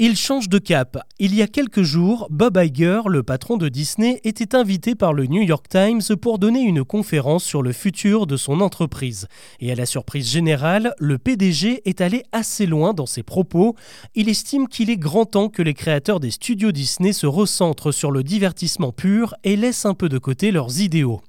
[0.00, 0.98] Il change de cap.
[1.20, 5.26] Il y a quelques jours, Bob Iger, le patron de Disney, était invité par le
[5.26, 9.28] New York Times pour donner une conférence sur le futur de son entreprise.
[9.60, 13.76] Et à la surprise générale, le PDG est allé assez loin dans ses propos.
[14.16, 18.10] Il estime qu'il est grand temps que les créateurs des studios Disney se recentrent sur
[18.10, 21.20] le divertissement pur et laissent un peu de côté leurs idéaux.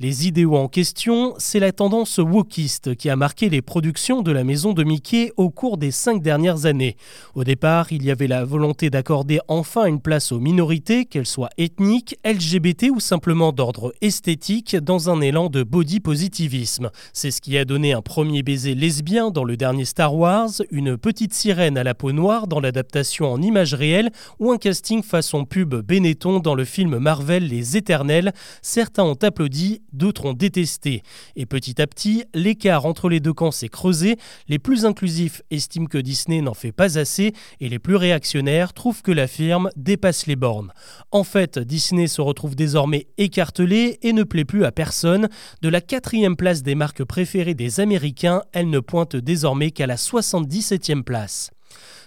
[0.00, 4.44] Les idéaux en question, c'est la tendance wokiste qui a marqué les productions de la
[4.44, 6.96] maison de Mickey au cours des cinq dernières années.
[7.34, 11.50] Au départ, il y avait la volonté d'accorder enfin une place aux minorités, qu'elles soient
[11.58, 16.92] ethniques, LGBT ou simplement d'ordre esthétique, dans un élan de body positivisme.
[17.12, 20.96] C'est ce qui a donné un premier baiser lesbien dans le dernier Star Wars, une
[20.96, 25.44] petite sirène à la peau noire dans l'adaptation en images réelles ou un casting façon
[25.44, 28.32] pub Benetton dans le film Marvel Les Éternels.
[28.62, 31.02] Certains ont applaudi, d'autres ont détesté.
[31.34, 34.18] Et petit à petit, l'écart entre les deux camps s'est creusé.
[34.46, 39.00] Les plus inclusifs estiment que Disney n'en fait pas assez et les plus réactionnaires trouvent
[39.00, 40.72] que la firme dépasse les bornes.
[41.10, 45.30] En fait, Disney se retrouve désormais écartelé et ne plaît plus à personne.
[45.62, 49.96] De la quatrième place des marques préférées des Américains, elle ne pointe désormais qu'à la
[49.96, 51.50] 77e place.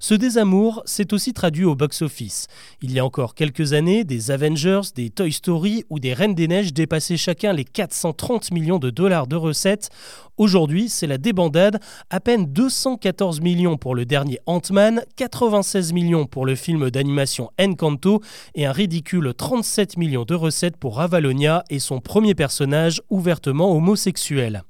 [0.00, 2.46] Ce désamour s'est aussi traduit au box-office.
[2.82, 6.46] Il y a encore quelques années, des Avengers, des Toy Story ou des Reines des
[6.46, 9.88] Neiges dépassaient chacun les 430 millions de dollars de recettes.
[10.36, 16.44] Aujourd'hui, c'est la débandade, à peine 214 millions pour le dernier Ant-Man, 96 millions pour
[16.44, 18.20] le film d'animation Encanto
[18.54, 24.64] et un ridicule 37 millions de recettes pour Avalonia et son premier personnage ouvertement homosexuel.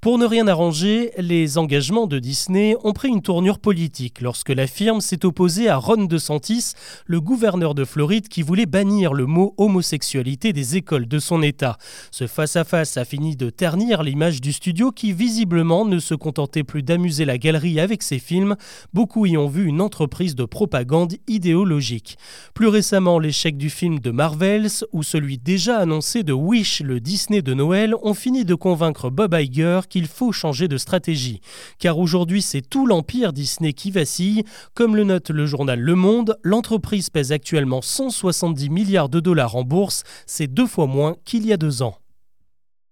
[0.00, 4.68] Pour ne rien arranger, les engagements de Disney ont pris une tournure politique lorsque la
[4.68, 6.74] firme s'est opposée à Ron DeSantis,
[7.06, 11.78] le gouverneur de Floride qui voulait bannir le mot homosexualité des écoles de son État.
[12.12, 16.84] Ce face-à-face -a, fini de ternir l'image du studio qui visiblement ne se contentait plus
[16.84, 18.54] d'amuser la galerie avec ses films,
[18.94, 22.18] beaucoup y ont vu une entreprise de propagande idéologique.
[22.54, 27.42] Plus récemment, l'échec du film de Marvels ou celui déjà annoncé de Wish, le Disney
[27.42, 31.40] de Noël, ont fini de convaincre Bob Iger qu'il faut changer de stratégie.
[31.78, 34.44] Car aujourd'hui, c'est tout l'empire Disney qui vacille.
[34.74, 39.62] Comme le note le journal Le Monde, l'entreprise pèse actuellement 170 milliards de dollars en
[39.62, 41.98] bourse, c'est deux fois moins qu'il y a deux ans.